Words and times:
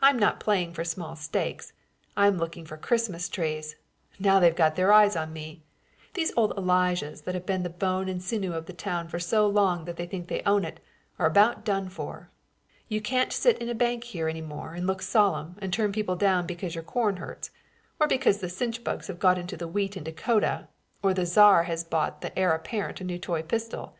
I'm 0.00 0.16
not 0.20 0.38
playing 0.38 0.72
for 0.72 0.84
small 0.84 1.16
stakes. 1.16 1.72
I'm 2.16 2.38
looking 2.38 2.64
for 2.64 2.76
Christmas 2.76 3.28
trees. 3.28 3.74
Now 4.20 4.38
they've 4.38 4.54
got 4.54 4.76
their 4.76 4.92
eyes 4.92 5.16
on 5.16 5.32
me. 5.32 5.64
These 6.12 6.32
old 6.36 6.56
Elijahs 6.56 7.22
that 7.24 7.34
have 7.34 7.44
been 7.44 7.64
the 7.64 7.70
bone 7.70 8.08
and 8.08 8.22
sinew 8.22 8.52
of 8.52 8.66
the 8.66 8.72
town 8.72 9.08
for 9.08 9.18
so 9.18 9.48
long 9.48 9.84
that 9.86 9.96
they 9.96 10.06
think 10.06 10.28
they 10.28 10.42
own 10.46 10.64
it, 10.64 10.78
are 11.18 11.26
about 11.26 11.64
done 11.64 11.88
for. 11.88 12.30
You 12.88 13.00
can't 13.00 13.32
sit 13.32 13.58
in 13.58 13.68
a 13.68 13.74
bank 13.74 14.04
here 14.04 14.28
any 14.28 14.42
more 14.42 14.74
and 14.74 14.86
look 14.86 15.02
solemn 15.02 15.56
and 15.58 15.72
turn 15.72 15.90
people 15.90 16.14
down 16.14 16.46
because 16.46 16.76
your 16.76 16.84
corn 16.84 17.16
hurts 17.16 17.50
or 17.98 18.06
because 18.06 18.38
the 18.38 18.46
chinch 18.48 18.84
bugs 18.84 19.08
have 19.08 19.18
got 19.18 19.38
into 19.38 19.56
the 19.56 19.66
wheat 19.66 19.96
in 19.96 20.04
Dakota 20.04 20.68
or 21.02 21.12
the 21.14 21.26
czar 21.26 21.64
has 21.64 21.82
bought 21.82 22.20
the 22.20 22.38
heir 22.38 22.54
apparent 22.54 23.00
a 23.00 23.02
new 23.02 23.18
toy 23.18 23.42
pistol. 23.42 23.96